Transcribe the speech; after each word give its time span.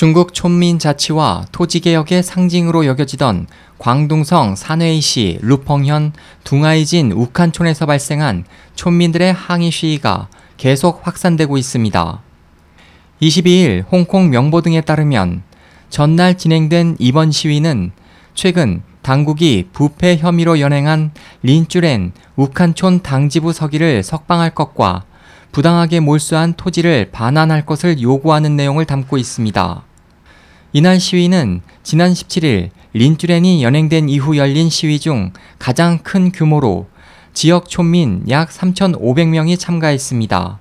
중국 0.00 0.32
촌민 0.32 0.78
자치와 0.78 1.44
토지개혁의 1.52 2.22
상징으로 2.22 2.86
여겨지던 2.86 3.46
광둥성 3.78 4.56
산웨이시 4.56 5.40
루펑현 5.42 6.14
둥아이진 6.42 7.12
우칸촌에서 7.12 7.84
발생한 7.84 8.46
촌민들의 8.76 9.30
항의 9.30 9.70
시위가 9.70 10.28
계속 10.56 11.06
확산되고 11.06 11.58
있습니다. 11.58 12.22
22일 13.20 13.84
홍콩 13.92 14.30
명보 14.30 14.62
등에 14.62 14.80
따르면 14.80 15.42
전날 15.90 16.38
진행된 16.38 16.96
이번 16.98 17.30
시위는 17.30 17.92
최근 18.32 18.80
당국이 19.02 19.68
부패 19.70 20.16
혐의로 20.16 20.60
연행한 20.60 21.10
린쭈렌 21.42 22.12
우칸촌 22.36 23.02
당지부 23.02 23.52
서기를 23.52 24.02
석방할 24.02 24.54
것과 24.54 25.04
부당하게 25.52 26.00
몰수한 26.00 26.54
토지를 26.54 27.10
반환할 27.12 27.66
것을 27.66 28.00
요구하는 28.00 28.56
내용을 28.56 28.86
담고 28.86 29.18
있습니다. 29.18 29.89
이날 30.72 31.00
시위는 31.00 31.62
지난 31.82 32.12
17일 32.12 32.70
린쭈렌이 32.92 33.64
연행된 33.64 34.08
이후 34.08 34.36
열린 34.36 34.70
시위 34.70 35.00
중 35.00 35.32
가장 35.58 35.98
큰 35.98 36.30
규모로 36.30 36.88
지역 37.34 37.68
촌민 37.68 38.22
약 38.28 38.50
3,500명이 38.50 39.58
참가했습니다. 39.58 40.60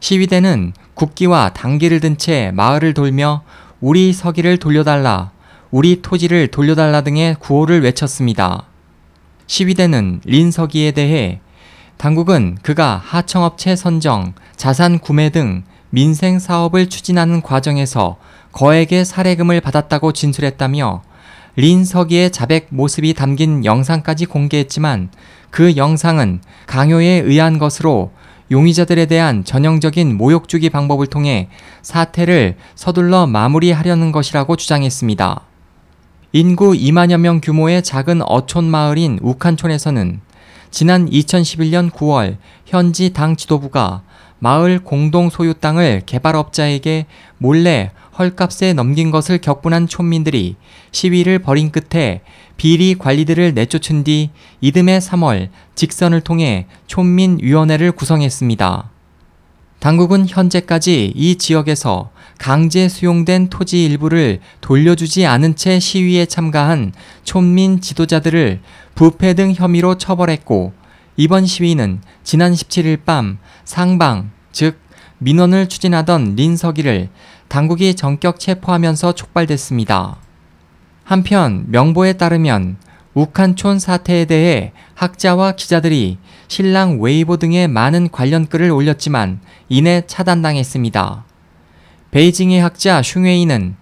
시위대는 0.00 0.72
국기와 0.94 1.50
당기를 1.50 2.00
든 2.00 2.16
채 2.16 2.50
마을을 2.52 2.94
돌며 2.94 3.42
우리 3.80 4.12
서기를 4.12 4.58
돌려달라, 4.58 5.30
우리 5.70 6.02
토지를 6.02 6.48
돌려달라 6.48 7.02
등의 7.02 7.36
구호를 7.38 7.82
외쳤습니다. 7.82 8.64
시위대는 9.46 10.20
린 10.24 10.50
서기에 10.50 10.90
대해 10.90 11.40
당국은 11.96 12.58
그가 12.62 13.00
하청업체 13.04 13.76
선정, 13.76 14.34
자산 14.56 14.98
구매 14.98 15.30
등 15.30 15.62
민생 15.94 16.38
사업을 16.38 16.88
추진하는 16.88 17.42
과정에서 17.42 18.16
거액의 18.52 19.04
사례금을 19.04 19.60
받았다고 19.60 20.12
진술했다며 20.12 21.02
린 21.56 21.84
서기의 21.84 22.30
자백 22.30 22.68
모습이 22.70 23.12
담긴 23.12 23.66
영상까지 23.66 24.24
공개했지만 24.24 25.10
그 25.50 25.76
영상은 25.76 26.40
강요에 26.66 27.20
의한 27.20 27.58
것으로 27.58 28.10
용의자들에 28.50 29.04
대한 29.04 29.44
전형적인 29.44 30.16
모욕 30.16 30.48
주기 30.48 30.70
방법을 30.70 31.08
통해 31.08 31.50
사태를 31.82 32.56
서둘러 32.74 33.26
마무리하려는 33.26 34.12
것이라고 34.12 34.56
주장했습니다. 34.56 35.42
인구 36.32 36.72
2만여 36.72 37.18
명 37.18 37.42
규모의 37.42 37.82
작은 37.82 38.22
어촌 38.22 38.64
마을인 38.64 39.18
우칸촌에서는 39.20 40.22
지난 40.70 41.06
2011년 41.10 41.90
9월 41.90 42.38
현지 42.64 43.12
당 43.12 43.36
지도부가 43.36 44.02
마을 44.42 44.80
공동 44.80 45.30
소유 45.30 45.54
땅을 45.54 46.02
개발업자에게 46.04 47.06
몰래 47.38 47.92
헐값에 48.18 48.72
넘긴 48.72 49.12
것을 49.12 49.38
격분한 49.38 49.86
촌민들이 49.86 50.56
시위를 50.90 51.38
벌인 51.38 51.70
끝에 51.70 52.22
비리 52.56 52.96
관리들을 52.96 53.54
내쫓은 53.54 54.02
뒤 54.02 54.30
이듬해 54.60 54.98
3월 54.98 55.50
직선을 55.76 56.22
통해 56.22 56.66
촌민위원회를 56.88 57.92
구성했습니다. 57.92 58.90
당국은 59.78 60.26
현재까지 60.26 61.12
이 61.14 61.36
지역에서 61.36 62.10
강제 62.38 62.88
수용된 62.88 63.48
토지 63.48 63.84
일부를 63.84 64.40
돌려주지 64.60 65.24
않은 65.24 65.54
채 65.54 65.78
시위에 65.78 66.26
참가한 66.26 66.92
촌민 67.22 67.80
지도자들을 67.80 68.60
부패 68.96 69.34
등 69.34 69.52
혐의로 69.54 69.98
처벌했고 69.98 70.81
이번 71.16 71.44
시위는 71.44 72.00
지난 72.24 72.52
17일 72.52 73.04
밤 73.04 73.38
상방, 73.64 74.30
즉 74.50 74.78
민원을 75.18 75.68
추진하던 75.68 76.36
린서기를 76.36 77.10
당국이 77.48 77.94
전격 77.94 78.40
체포하면서 78.40 79.12
촉발됐습니다. 79.12 80.16
한편 81.04 81.64
명보에 81.68 82.14
따르면 82.14 82.78
우칸촌 83.12 83.78
사태에 83.78 84.24
대해 84.24 84.72
학자와 84.94 85.52
기자들이 85.52 86.16
신랑 86.48 86.98
웨이보 86.98 87.36
등의 87.36 87.68
많은 87.68 88.10
관련 88.10 88.46
글을 88.46 88.70
올렸지만 88.70 89.40
이내 89.68 90.04
차단당했습니다. 90.06 91.26
베이징의 92.10 92.62
학자 92.62 93.02
슝웨이는 93.02 93.76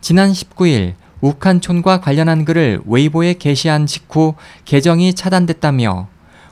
지난 0.00 0.30
19일 0.30 0.94
우칸촌과 1.20 2.00
관련한 2.00 2.44
글을 2.44 2.82
웨이보에 2.86 3.34
게시한 3.34 3.86
직후 3.86 4.34
계정이 4.64 5.14
차단됐다며 5.14 6.08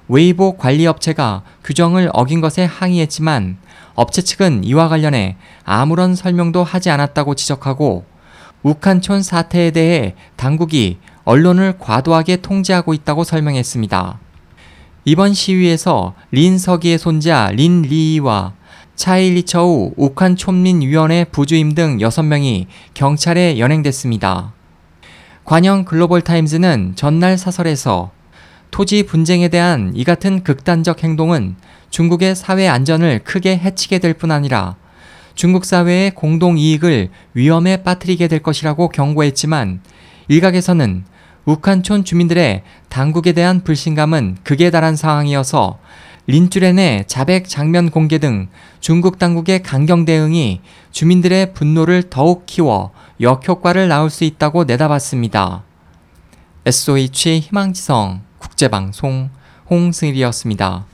웨이보 0.09 0.57
관리업체가 0.57 1.43
규정을 1.65 2.11
어긴 2.13 2.41
것에 2.41 2.65
항의했지만 2.65 3.57
업체 3.95 4.23
측은 4.23 4.65
이와 4.65 4.89
관련해 4.89 5.37
아무런 5.65 6.15
설명도 6.15 6.65
하지 6.65 6.91
않았다고 6.91 7.35
지적하고 7.35 8.05
우칸촌 8.63 9.23
사태에 9.23 9.71
대해 9.71 10.15
당국이 10.37 10.99
언론을 11.25 11.79
과도하게 11.79 12.39
통제하고 12.39 12.95
있다고 12.95 13.25
설명했습니다. 13.25 14.19
이번 15.07 15.35
시위에서 15.35 16.15
린 16.31 16.59
서기의 16.59 16.99
손자 16.99 17.51
린 17.53 17.83
리이와 17.83 18.55
차일리처우 18.97 19.93
우칸촌민위원회 19.97 21.25
부주임 21.25 21.75
등 21.75 21.99
6명이 21.99 22.67
경찰에 22.95 23.59
연행됐습니다. 23.59 24.53
관영 25.45 25.85
글로벌 25.85 26.23
타임즈는 26.23 26.95
전날 26.97 27.37
사설에서 27.37 28.13
토지 28.75 29.05
분쟁에 29.05 29.47
대한 29.47 29.93
이 29.95 30.03
같은 30.03 30.43
극단적 30.43 31.05
행동은 31.05 31.55
중국의 31.91 32.35
사회 32.35 32.67
안전을 32.67 33.21
크게 33.23 33.57
해치게 33.57 34.01
될 34.01 34.15
뿐 34.15 34.33
아니라 34.33 34.75
중국 35.37 35.65
사회의 35.65 36.11
공동 36.11 36.59
이익을 36.59 37.11
위험에 37.35 37.85
빠뜨리게 37.85 38.27
될 38.27 38.41
것이라고 38.41 38.89
경고했지만 38.89 39.81
일각에서는 40.27 41.05
우칸촌 41.45 42.03
주민들의 42.03 42.65
당국에 42.89 43.31
대한 43.31 43.63
불신감은 43.63 44.39
극에 44.43 44.73
달한 44.73 44.97
상황이어서 44.97 45.79
린쭈렌의 46.27 47.05
자백 47.07 47.49
장면 47.49 47.91
공개 47.91 48.19
등 48.19 48.49
중국 48.81 49.21
당국의 49.21 49.63
강경 49.63 50.05
대응이 50.05 50.63
주민들의 50.91 51.53
분노를 51.53 52.11
더욱 52.11 52.45
키워 52.47 52.91
역효과를 53.21 53.87
낳을 53.87 54.11
수 54.11 54.25
있다고 54.25 54.65
내다봤습니다. 54.65 55.63
SOH 56.67 57.39
희망지성 57.39 58.34
국제방송 58.55 59.31
홍승일이었습니다. 59.69 60.85